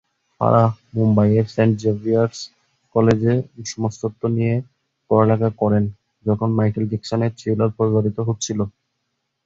ফারাহ 0.41 0.69
মুম্বাইয়ের 0.95 1.47
Saint 1.49 1.73
Xavier's 1.83 2.39
কলেজে 2.95 3.33
সমাজতত্ত্ব 3.71 4.23
নিয়ে 4.35 4.55
পড়ালেখা 5.11 5.49
করেন 5.61 5.83
যখন 6.25 6.49
মাইকেল 6.57 6.85
জ্যাকসনের 6.91 7.31
থ্রিলার 7.39 7.69
প্রচারিত 7.77 8.17
হচ্ছিল। 8.27 8.59